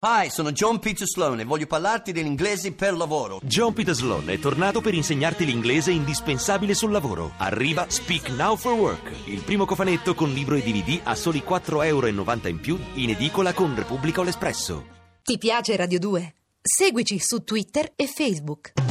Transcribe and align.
Hi, 0.00 0.30
sono 0.30 0.52
John 0.52 0.78
Peter 0.78 1.08
Sloan 1.08 1.40
e 1.40 1.44
voglio 1.44 1.66
parlarti 1.66 2.12
dell'inglese 2.12 2.72
per 2.72 2.96
lavoro. 2.96 3.40
John 3.42 3.72
Peter 3.72 3.92
Sloan 3.92 4.30
è 4.30 4.38
tornato 4.38 4.80
per 4.80 4.94
insegnarti 4.94 5.44
l'inglese 5.44 5.90
indispensabile 5.90 6.74
sul 6.74 6.92
lavoro. 6.92 7.32
Arriva 7.38 7.84
Speak 7.88 8.28
Now 8.28 8.54
for 8.54 8.74
Work, 8.74 9.12
il 9.24 9.40
primo 9.40 9.64
cofanetto 9.64 10.14
con 10.14 10.32
libro 10.32 10.54
e 10.54 10.62
DVD 10.62 11.00
a 11.02 11.16
soli 11.16 11.42
4,90 11.44 11.84
euro 11.86 12.06
in 12.06 12.60
più 12.60 12.78
in 12.94 13.10
edicola 13.10 13.52
con 13.52 13.74
Repubblica 13.74 14.20
o 14.20 14.22
l'Espresso. 14.22 14.86
Ti 15.20 15.36
piace 15.36 15.74
Radio 15.74 15.98
2? 15.98 16.34
Seguici 16.62 17.18
su 17.18 17.42
Twitter 17.42 17.90
e 17.96 18.06
Facebook. 18.06 18.87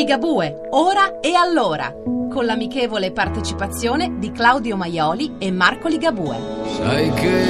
Ligabue, 0.00 0.68
ora 0.70 1.20
e 1.20 1.34
allora, 1.34 1.92
con 1.92 2.46
l'amichevole 2.46 3.12
partecipazione 3.12 4.18
di 4.18 4.32
Claudio 4.32 4.74
Maioli 4.74 5.34
e 5.38 5.50
Marco 5.50 5.88
Ligabue. 5.88 6.38
Sai 6.74 7.12
che 7.12 7.44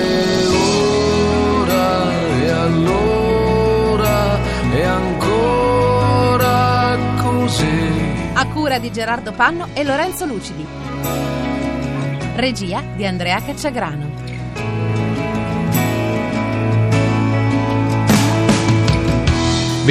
ora 1.60 2.10
e 2.42 2.50
allora 2.50 4.38
è 4.72 4.82
ancora 4.82 6.98
così. 7.22 7.92
A 8.32 8.44
cura 8.48 8.80
di 8.80 8.90
Gerardo 8.90 9.30
Panno 9.30 9.68
e 9.72 9.84
Lorenzo 9.84 10.26
Lucidi. 10.26 10.66
Regia 12.34 12.82
di 12.96 13.06
Andrea 13.06 13.40
Cacciagrano. 13.40 14.29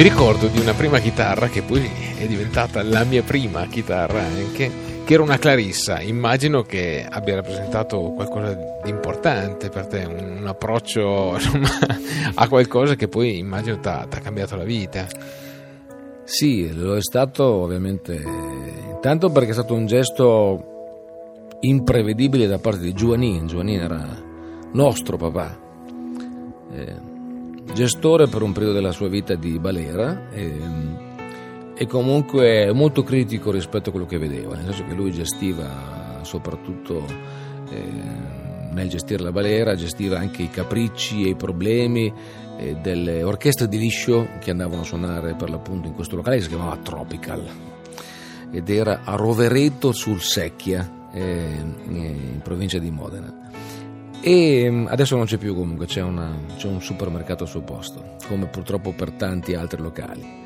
Mi 0.00 0.08
ricordo 0.08 0.46
di 0.46 0.58
una 0.58 0.72
prima 0.72 0.98
chitarra 0.98 1.48
che 1.48 1.60
poi 1.60 1.86
è 2.16 2.26
diventata 2.26 2.82
la 2.82 3.04
mia 3.04 3.22
prima 3.22 3.66
chitarra 3.66 4.22
anche, 4.22 4.70
che 5.04 5.12
era 5.12 5.22
una 5.22 5.36
Clarissa. 5.36 6.00
Immagino 6.00 6.62
che 6.62 7.06
abbia 7.06 7.34
rappresentato 7.34 8.00
qualcosa 8.12 8.54
di 8.82 8.88
importante 8.88 9.68
per 9.68 9.88
te, 9.88 10.06
un, 10.06 10.38
un 10.40 10.46
approccio 10.46 11.32
insomma, 11.36 11.68
a 12.32 12.48
qualcosa 12.48 12.94
che 12.94 13.08
poi 13.08 13.36
immagino 13.36 13.78
ti 13.78 13.88
ha 13.88 14.06
cambiato 14.06 14.56
la 14.56 14.64
vita. 14.64 15.06
Sì, 16.24 16.74
lo 16.74 16.96
è 16.96 17.02
stato 17.02 17.44
ovviamente, 17.44 18.24
intanto 18.94 19.28
perché 19.28 19.50
è 19.50 19.52
stato 19.52 19.74
un 19.74 19.84
gesto 19.84 21.56
imprevedibile 21.60 22.46
da 22.46 22.56
parte 22.56 22.80
di 22.80 22.94
Giovanni. 22.94 23.44
Giovanni 23.44 23.76
era 23.76 24.18
nostro 24.72 25.18
papà. 25.18 25.60
Eh, 26.72 27.09
gestore 27.72 28.26
per 28.26 28.42
un 28.42 28.52
periodo 28.52 28.74
della 28.74 28.92
sua 28.92 29.08
vita 29.08 29.34
di 29.34 29.58
Balera 29.58 30.28
e, 30.30 30.60
e, 31.74 31.86
comunque 31.86 32.72
molto 32.72 33.02
critico 33.02 33.50
rispetto 33.50 33.88
a 33.88 33.92
quello 33.92 34.06
che 34.06 34.18
vedeva, 34.18 34.54
nel 34.54 34.64
senso 34.64 34.84
che 34.84 34.94
lui 34.94 35.12
gestiva 35.12 36.20
soprattutto 36.22 37.04
eh, 37.70 37.82
nel 38.72 38.88
gestire 38.88 39.22
la 39.22 39.32
Balera, 39.32 39.74
gestiva 39.74 40.18
anche 40.18 40.42
i 40.42 40.50
capricci 40.50 41.24
e 41.24 41.30
i 41.30 41.34
problemi 41.34 42.12
eh, 42.58 42.76
delle 42.82 43.22
orchestre 43.22 43.68
di 43.68 43.78
liscio 43.78 44.28
che 44.38 44.50
andavano 44.50 44.82
a 44.82 44.84
suonare 44.84 45.34
per 45.34 45.50
l'appunto 45.50 45.88
in 45.88 45.94
questo 45.94 46.16
locale 46.16 46.36
che 46.36 46.42
si 46.42 46.48
chiamava 46.48 46.76
Tropical 46.76 47.48
ed 48.52 48.68
era 48.68 49.02
a 49.04 49.14
Rovereto 49.14 49.92
sul 49.92 50.20
Secchia 50.20 51.08
eh, 51.12 51.56
in 51.86 52.40
provincia 52.42 52.78
di 52.78 52.90
Modena 52.90 53.40
e 54.20 54.70
mm, 54.70 54.86
adesso 54.88 55.16
non 55.16 55.24
c'è 55.24 55.38
più 55.38 55.54
comunque, 55.54 55.86
c'è, 55.86 56.02
una, 56.02 56.36
c'è, 56.56 56.68
un 56.68 56.80
supermercato 56.82 57.44
al 57.44 57.48
suo 57.48 57.62
posto, 57.62 58.16
come 58.26 58.46
purtroppo 58.46 58.92
per 58.92 59.12
tanti 59.12 59.54
altri 59.54 59.80
locali. 59.80 60.38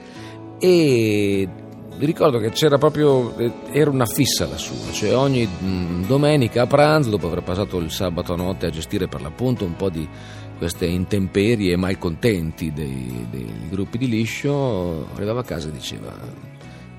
E 0.59 1.49
mi 1.97 2.07
ricordo 2.07 2.39
che 2.39 2.51
c'era 2.51 2.79
proprio, 2.79 3.37
eh, 3.37 3.53
era 3.71 3.91
una 3.91 4.07
fissa 4.07 4.47
la 4.47 4.57
sua, 4.57 4.93
cioè 4.93 5.17
ogni 5.17 5.47
mm, 5.47 6.05
domenica 6.05 6.63
a 6.63 6.67
pranzo, 6.67 7.11
dopo 7.11 7.27
aver 7.27 7.43
passato 7.43 7.79
il 7.79 7.91
sabato 7.91 8.33
a 8.33 8.37
notte 8.37 8.67
a 8.67 8.71
gestire 8.71 9.09
per 9.09 9.21
l'appunto 9.21 9.65
un 9.65 9.77
po' 9.77 9.91
di 9.91 10.09
queste 10.57 10.87
intemperie 10.87 11.73
e 11.73 11.77
malcontenti 11.77 12.73
dei, 12.73 13.27
dei 13.29 13.69
gruppi 13.69 13.99
di 13.99 14.09
liscio, 14.09 15.09
arrivava 15.15 15.41
a 15.41 15.45
casa 15.45 15.69
e 15.69 15.73
diceva 15.73 16.13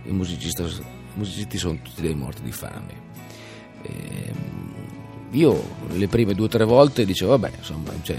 i 0.04 0.12
musicisti, 0.12 1.58
sono 1.58 1.80
tutti 1.82 2.02
dei 2.02 2.16
morti 2.16 2.44
di 2.44 2.52
fame. 2.52 3.04
E, 3.82 4.34
io 5.32 5.64
le 5.90 6.08
prime 6.08 6.34
due 6.34 6.46
o 6.46 6.50
tre 6.50 6.64
volte 6.64 7.06
dicevo, 7.06 7.32
vabbè, 7.38 7.58
insomma, 7.58 7.92
cioè, 8.02 8.18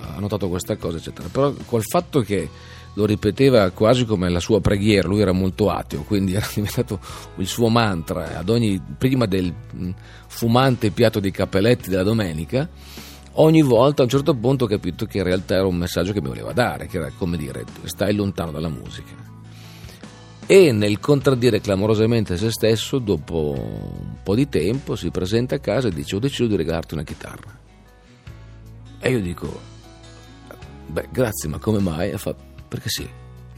ha 0.00 0.18
notato 0.18 0.48
questa 0.48 0.76
cosa, 0.76 0.96
eccetera. 0.96 1.28
Però 1.30 1.52
col 1.66 1.82
fatto 1.82 2.20
che 2.20 2.48
lo 2.94 3.06
ripeteva 3.06 3.70
quasi 3.70 4.04
come 4.04 4.28
la 4.28 4.40
sua 4.40 4.60
preghiera, 4.60 5.08
lui 5.08 5.20
era 5.20 5.32
molto 5.32 5.70
ateo, 5.70 6.02
quindi 6.02 6.34
era 6.34 6.46
diventato 6.52 6.98
il 7.36 7.46
suo 7.46 7.68
mantra 7.68 8.38
ad 8.38 8.48
ogni, 8.48 8.80
prima 8.96 9.26
del 9.26 9.52
mm, 9.52 9.90
fumante 10.26 10.90
piatto 10.90 11.20
di 11.20 11.30
cappelletti 11.30 11.88
della 11.90 12.02
domenica, 12.02 12.68
ogni 13.32 13.62
volta 13.62 14.02
a 14.02 14.04
un 14.04 14.10
certo 14.10 14.34
punto 14.34 14.64
ho 14.64 14.68
capito 14.68 15.06
che 15.06 15.18
in 15.18 15.24
realtà 15.24 15.54
era 15.54 15.66
un 15.66 15.76
messaggio 15.76 16.12
che 16.12 16.20
mi 16.20 16.28
voleva 16.28 16.52
dare, 16.52 16.86
che 16.86 16.98
era 16.98 17.10
come 17.16 17.36
dire, 17.36 17.64
stai 17.84 18.14
lontano 18.14 18.52
dalla 18.52 18.68
musica 18.68 19.33
e 20.46 20.72
nel 20.72 20.98
contraddire 21.00 21.60
clamorosamente 21.60 22.36
se 22.36 22.50
stesso, 22.50 22.98
dopo 22.98 23.54
un 23.56 24.16
po' 24.22 24.34
di 24.34 24.48
tempo, 24.48 24.96
si 24.96 25.10
presenta 25.10 25.56
a 25.56 25.58
casa 25.58 25.88
e 25.88 25.92
dice 25.92 26.16
ho 26.16 26.18
deciso 26.18 26.46
di 26.46 26.56
regalarti 26.56 26.94
una 26.94 27.02
chitarra. 27.02 27.58
E 29.00 29.10
io 29.10 29.20
dico, 29.20 29.60
beh 30.86 31.08
grazie, 31.10 31.48
ma 31.48 31.58
come 31.58 31.78
mai? 31.78 32.10
E 32.10 32.18
fa, 32.18 32.34
perché 32.68 32.88
sì. 32.88 33.08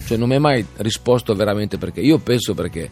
Cioè 0.05 0.19
non 0.19 0.29
mi 0.29 0.35
ha 0.35 0.41
mai 0.41 0.65
risposto 0.77 1.35
veramente 1.35 1.79
perché. 1.79 2.01
Io 2.01 2.19
penso 2.19 2.55
perché 2.55 2.89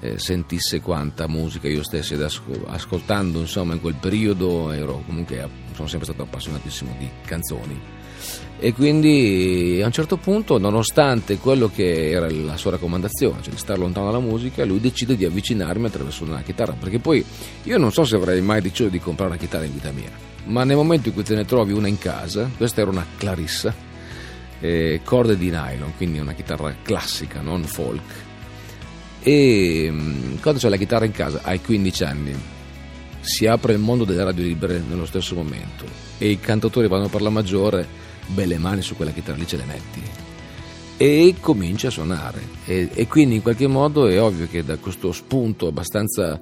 eh, 0.00 0.18
sentisse 0.18 0.80
quanta 0.80 1.28
musica 1.28 1.68
io 1.68 1.82
stessi 1.82 2.14
ascoltando, 2.14 3.40
insomma 3.40 3.74
in 3.74 3.80
quel 3.80 3.94
periodo 3.94 4.70
ero 4.72 5.02
comunque, 5.06 5.48
sono 5.74 5.88
sempre 5.88 6.06
stato 6.06 6.22
appassionatissimo 6.22 6.94
di 6.98 7.08
canzoni. 7.24 7.80
E 8.58 8.72
quindi 8.72 9.80
a 9.82 9.86
un 9.86 9.92
certo 9.92 10.16
punto 10.16 10.58
nonostante 10.58 11.38
quello 11.38 11.68
che 11.68 12.10
era 12.10 12.30
la 12.30 12.56
sua 12.56 12.70
raccomandazione 12.70 13.42
cioè 13.42 13.52
di 13.52 13.58
stare 13.58 13.78
lontano 13.78 14.06
dalla 14.06 14.20
musica 14.20 14.64
lui 14.64 14.80
decide 14.80 15.16
di 15.16 15.24
avvicinarmi 15.24 15.86
attraverso 15.86 16.24
una 16.24 16.40
chitarra. 16.42 16.72
Perché 16.72 16.98
poi 16.98 17.24
io 17.64 17.78
non 17.78 17.92
so 17.92 18.04
se 18.04 18.16
avrei 18.16 18.40
mai 18.40 18.62
deciso 18.62 18.88
di 18.88 19.00
comprare 19.00 19.32
una 19.32 19.40
chitarra 19.40 19.64
in 19.64 19.72
vita 19.72 19.90
mia 19.90 20.32
ma 20.46 20.64
nel 20.64 20.76
momento 20.76 21.08
in 21.08 21.14
cui 21.14 21.22
te 21.22 21.34
ne 21.34 21.44
trovi 21.44 21.72
una 21.72 21.88
in 21.88 21.98
casa 21.98 22.50
questa 22.56 22.80
era 22.80 22.90
una 22.90 23.06
Clarissa 23.16 23.74
eh, 24.60 25.00
corde 25.04 25.36
di 25.36 25.50
nylon 25.50 25.94
quindi 25.96 26.18
una 26.18 26.32
chitarra 26.32 26.74
classica 26.82 27.40
non 27.40 27.64
folk 27.64 28.02
e 29.24 29.88
mm, 29.90 30.36
quando 30.42 30.60
c'è 30.60 30.68
la 30.68 30.76
chitarra 30.76 31.06
in 31.06 31.12
casa 31.12 31.40
hai 31.42 31.60
15 31.60 32.04
anni 32.04 32.34
si 33.22 33.46
apre 33.46 33.72
il 33.72 33.78
mondo 33.78 34.04
delle 34.04 34.22
radio 34.22 34.44
libere 34.44 34.82
nello 34.86 35.06
stesso 35.06 35.34
momento. 35.34 35.86
E 36.18 36.28
i 36.28 36.38
cantautori 36.38 36.88
vanno 36.88 37.08
per 37.08 37.22
la 37.22 37.30
maggiore 37.30 37.86
belle 38.26 38.58
mani 38.58 38.82
su 38.82 38.94
quella 38.94 39.12
chitarra 39.12 39.38
lì 39.38 39.46
ce 39.46 39.56
le 39.56 39.64
metti. 39.64 40.02
E 40.98 41.34
comincia 41.40 41.88
a 41.88 41.90
suonare. 41.90 42.42
E, 42.66 42.90
e, 42.92 43.06
quindi 43.08 43.36
in 43.36 43.42
qualche 43.42 43.66
modo 43.66 44.06
è 44.06 44.20
ovvio 44.20 44.46
che 44.46 44.62
da 44.62 44.76
questo 44.76 45.10
spunto 45.10 45.66
abbastanza 45.66 46.38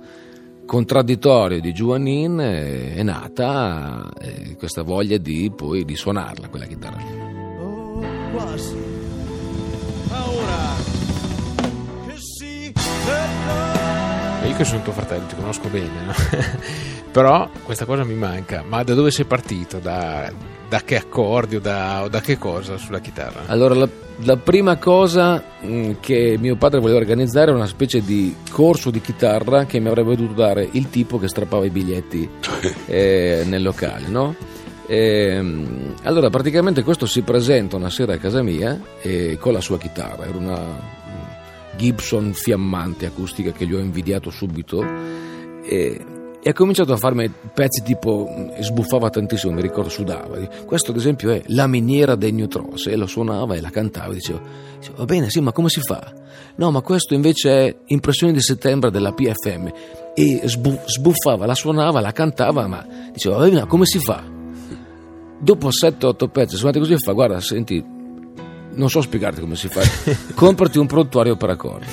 contraddittorio 0.67 1.61
di 1.61 1.73
Giovannin 1.73 2.39
è, 2.39 2.95
è 2.95 3.03
nata 3.05 4.11
eh, 4.21 4.57
questa 4.57 4.83
voglia 4.83 5.19
di 5.19 5.53
poi 5.55 5.85
di 5.85 5.95
suonarla 5.95 6.49
quella 6.49 6.67
chitarra 6.67 6.97
lì. 6.97 7.61
Oh 7.61 7.83
quasi 8.33 9.02
io 14.47 14.57
che 14.57 14.65
sono 14.65 14.83
tuo 14.83 14.93
fratello 14.93 15.27
ti 15.27 15.37
conosco 15.37 15.69
bene 15.69 16.05
no? 16.07 16.13
però 17.13 17.49
questa 17.63 17.85
cosa 17.85 18.05
mi 18.05 18.15
manca 18.15 18.65
ma 18.67 18.83
da 18.83 18.95
dove 18.95 19.11
sei 19.11 19.25
partito? 19.25 19.79
da 19.79 20.33
da 20.73 20.81
che 20.81 20.97
accordi 20.97 21.57
o 21.57 21.61
da, 21.61 22.03
o 22.03 22.09
da, 22.09 22.23
che 22.23 22.39
cosa 22.39 22.79
sulla 22.79 23.01
chitarra? 23.01 23.43
Allora, 23.49 23.75
la, 23.75 23.87
la 24.25 24.39
prima 24.39 24.77
cosa 24.79 25.43
mh, 25.61 25.97
che 26.01 26.37
mio 26.41 26.57
padre 26.57 26.81
voleva 26.81 26.99
organizzare 26.99 27.49
era 27.49 27.57
una 27.59 27.67
specie 27.67 28.01
di 28.01 28.35
corso 28.51 28.89
di 28.89 29.03
chitarra 29.03 29.67
che 29.67 29.81
mi 29.81 29.89
avrebbe 29.89 30.17
dovuto 30.17 30.33
dare 30.33 30.67
il 30.73 30.89
tipo 30.89 31.19
che 31.19 31.29
strappava 31.29 31.67
i 31.67 31.69
biglietti 31.69 32.27
eh, 32.87 33.43
nel 33.45 33.63
locale, 33.63 34.09
no? 34.09 34.35
E, 34.87 34.97
ehm, 34.97 35.95
allora, 36.05 36.31
praticamente 36.31 36.83
questo 36.83 37.05
si 37.05 37.21
presenta 37.21 37.77
una 37.77 37.91
sera 37.91 38.15
a 38.15 38.19
casa 38.19 38.43
mia 38.43 38.81
e, 39.03 39.37
con 39.39 39.53
la 39.53 39.61
sua 39.61 39.77
chitarra, 39.77 40.25
era 40.25 40.39
una 40.39 41.01
Gibson 41.77 42.33
fiammante 42.33 43.07
acustica 43.07 43.53
che 43.53 43.67
gli 43.67 43.75
ho 43.75 43.79
invidiato 43.79 44.31
subito. 44.31 44.85
E, 45.63 46.05
e 46.45 46.51
ha 46.51 46.53
cominciato 46.55 46.93
a 46.93 46.97
farmi 46.97 47.33
pezzi 47.55 47.83
tipo 47.85 48.29
sbuffava 48.59 49.11
tantissimo, 49.11 49.53
mi 49.53 49.63
ricordo 49.63 49.89
sudava. 49.89 50.37
Questo 50.67 50.91
ad 50.91 50.97
esempio 50.97 51.31
è 51.31 51.41
La 51.47 51.69
miniera 51.69 52.17
dei 52.17 52.33
Neutros 52.33 52.89
e 52.89 52.97
lo 52.97 53.07
suonava 53.07 53.55
e 53.55 53.61
la 53.61 53.71
cantava 53.71 54.13
diceva, 54.13 54.41
diceva 54.77 54.99
va 54.99 55.05
bene, 55.05 55.31
sì, 55.31 55.41
ma 55.41 55.53
come 55.53 55.69
si 55.69 55.81
fa? 55.81 56.13
No, 56.57 56.73
ma 56.73 56.81
questo 56.81 57.15
invece 57.15 57.51
è 57.51 57.77
Impressioni 57.87 58.33
di 58.33 58.41
settembre 58.41 58.91
della 58.91 59.13
PFM 59.13 59.71
e 60.15 60.43
sbuffava, 60.45 61.47
la 61.47 61.55
suonava, 61.55 62.01
la 62.01 62.13
cantava, 62.13 62.67
ma 62.67 62.85
diceva 63.13 63.37
va 63.37 63.45
bene, 63.45 63.61
ma 63.61 63.67
come 63.67 63.87
si 63.87 64.01
fa? 64.01 64.25
Dopo 65.39 65.69
7-8 65.69 66.29
pezzi, 66.29 66.57
suonate 66.57 66.81
così 66.81 66.95
e 66.95 66.99
fa 66.99 67.13
guarda, 67.13 67.41
senti, 67.41 67.85
non 68.75 68.89
so 68.89 69.01
spiegarti 69.01 69.41
come 69.41 69.57
si 69.57 69.69
fa, 69.69 69.83
comprati 70.35 70.79
un 70.79 70.87
prontuario 70.87 71.37
per 71.37 71.51
accordi 71.51 71.87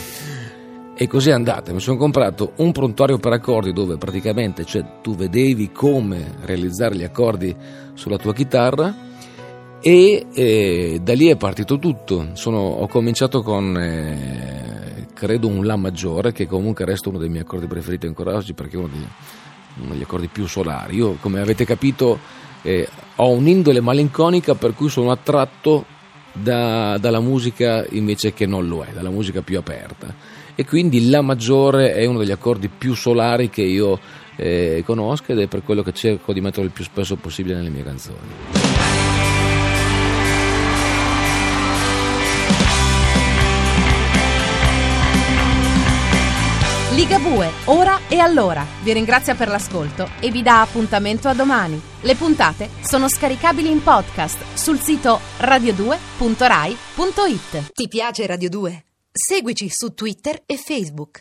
E 0.96 1.08
così 1.08 1.30
è 1.30 1.34
andata, 1.34 1.74
mi 1.74 1.80
sono 1.80 1.98
comprato 1.98 2.54
un 2.58 2.72
prontuario 2.72 3.18
per 3.18 3.34
accordi 3.34 3.72
dove 3.74 3.98
praticamente 3.98 4.66
cioè, 4.66 5.00
tu 5.02 5.16
vedevi 5.16 5.72
come 5.72 6.36
realizzare 6.44 6.96
gli 6.96 7.04
accordi 7.04 7.56
sulla 7.94 8.18
tua 8.18 8.34
chitarra 8.34 9.08
e 9.81 10.26
eh, 10.34 11.00
da 11.02 11.14
lì 11.14 11.28
è 11.28 11.38
partito 11.38 11.80
tutto. 11.80 12.30
Sono, 12.34 12.58
ho 12.58 12.88
cominciato 12.88 13.42
con 13.42 13.78
eh, 13.78 15.08
credo 15.14 15.48
un 15.48 15.66
La 15.66 15.78
maggiore 15.78 16.31
che 16.34 16.48
comunque 16.48 16.86
resta 16.86 17.10
uno 17.10 17.18
dei 17.18 17.30
miei 17.30 17.44
accordi 17.44 17.68
preferiti 17.68 18.06
ancora 18.06 18.36
oggi 18.36 18.54
perché 18.54 18.76
è 18.76 18.80
uno 18.80 18.90
degli, 18.90 19.08
uno 19.81 19.94
degli 19.94 20.02
accordi 20.02 20.28
più 20.28 20.48
solari. 20.48 20.98
Io 20.98 21.16
come 21.22 21.40
avete 21.40 21.64
capito 21.64 22.20
eh, 22.62 22.88
ho 23.16 23.30
un'indole 23.30 23.80
malinconica 23.80 24.56
per 24.56 24.74
cui 24.74 24.90
sono 24.90 25.12
attratto 25.12 25.86
da, 26.34 26.98
dalla 26.98 27.20
musica 27.20 27.86
invece 27.90 28.34
che 28.34 28.46
non 28.46 28.68
lo 28.68 28.84
è, 28.84 28.92
dalla 28.92 29.10
musica 29.10 29.42
più 29.42 29.58
aperta. 29.58 30.14
E 30.56 30.66
quindi 30.66 31.10
La 31.10 31.22
maggiore 31.22 31.94
è 31.94 32.06
uno 32.06 32.20
degli 32.20 32.31
accordi 32.31 32.68
più 32.68 32.94
solari 32.94 33.50
che 33.50 33.62
io 33.62 34.00
eh, 34.36 34.84
conosco 34.86 35.31
ed 35.31 35.40
è 35.40 35.48
per 35.48 35.64
quello 35.64 35.84
che 35.84 35.94
cerco 35.94 36.34
di 36.34 36.42
mettere 36.42 36.66
il 36.66 36.72
più 36.72 36.84
spesso 36.84 37.16
possibile 37.16 37.56
nelle 37.56 37.70
mie 37.70 37.84
canzoni. 37.84 38.58
Ligabue, 47.00 47.50
ora 47.68 48.10
e 48.10 48.19
allora. 48.19 48.66
Vi 48.84 48.92
ringrazia 48.92 49.34
per 49.34 49.48
l'ascolto 49.48 50.10
e 50.19 50.31
vi 50.31 50.42
dà 50.42 50.60
appuntamento 50.60 51.30
a 51.30 51.34
domani. 51.34 51.81
Le 52.01 52.16
puntate 52.16 52.69
sono 52.81 53.07
scaricabili 53.07 53.72
in 53.72 53.81
podcast 53.81 54.44
sul 54.56 54.80
sito 54.80 55.18
radio2.rai.it. 55.38 57.72
Ti 57.72 57.88
piace 57.88 58.25
Radio 58.25 58.50
2? 58.50 58.86
Seguici 59.13 59.69
su 59.69 59.94
Twitter 59.94 60.44
e 60.46 60.57
Facebook. 60.57 61.18